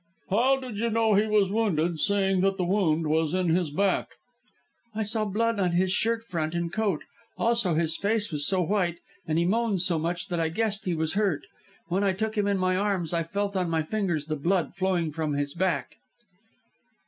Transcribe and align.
"How 0.31 0.59
did 0.59 0.79
you 0.79 0.89
know 0.89 1.13
he 1.13 1.27
was 1.27 1.51
wounded, 1.51 1.99
seeing 1.99 2.41
that 2.41 2.57
the 2.57 2.65
wound 2.65 3.05
was 3.05 3.35
in 3.35 3.49
his 3.49 3.69
back?" 3.69 4.15
"I 4.95 5.03
saw 5.03 5.25
blood 5.25 5.59
on 5.59 5.73
his 5.73 5.91
shirt 5.91 6.23
front 6.23 6.55
and 6.55 6.73
coat. 6.73 7.03
Also, 7.37 7.75
his 7.75 7.95
face 7.95 8.31
was 8.31 8.43
so 8.47 8.61
white 8.63 8.97
and 9.27 9.37
he 9.37 9.45
moaned 9.45 9.83
so 9.83 9.99
much 9.99 10.29
that 10.29 10.39
I 10.39 10.49
guessed 10.49 10.85
he 10.85 10.95
was 10.95 11.13
hurt. 11.13 11.45
When 11.87 12.03
I 12.03 12.13
took 12.13 12.35
him 12.35 12.47
in 12.47 12.57
my 12.57 12.75
arms 12.75 13.13
I 13.13 13.21
felt 13.21 13.55
on 13.55 13.69
my 13.69 13.83
fingers 13.83 14.25
the 14.25 14.35
blood 14.35 14.73
flowing 14.73 15.11
from 15.11 15.33
his 15.33 15.53
back." 15.53 15.97